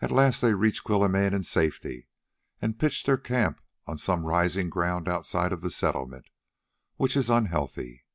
[0.00, 2.08] At last they reached Quilimane in safety,
[2.62, 6.30] and pitched their camp on some rising ground outside of the settlement,
[6.96, 8.06] which is unhealthy.